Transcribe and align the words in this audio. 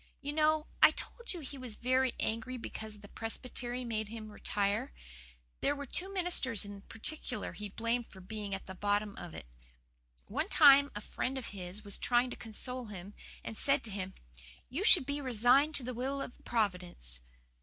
"You 0.19 0.33
know, 0.33 0.65
I 0.81 0.89
told 0.89 1.31
you 1.31 1.41
he 1.41 1.59
was 1.59 1.75
very 1.75 2.15
angry 2.19 2.57
because 2.57 2.97
the 3.01 3.07
Presbytery 3.07 3.85
made 3.85 4.07
him 4.07 4.31
retire. 4.31 4.93
There 5.59 5.75
were 5.75 5.85
two 5.85 6.11
ministers 6.11 6.65
in 6.65 6.81
particular 6.81 7.53
he 7.53 7.69
blamed 7.69 8.07
for 8.07 8.19
being 8.19 8.55
at 8.55 8.65
the 8.65 8.73
bottom 8.73 9.15
of 9.15 9.35
it. 9.35 9.45
One 10.25 10.47
time 10.49 10.89
a 10.95 11.01
friend 11.01 11.37
of 11.37 11.49
his 11.49 11.83
was 11.85 11.99
trying 11.99 12.31
to 12.31 12.35
console 12.35 12.85
him, 12.85 13.13
and 13.43 13.55
said 13.55 13.83
to 13.83 13.91
him, 13.91 14.15
"'You 14.69 14.83
should 14.83 15.05
be 15.05 15.21
resigned 15.21 15.75
to 15.75 15.83
the 15.83 15.93
will 15.93 16.19
of 16.19 16.43
Providence. 16.43 17.19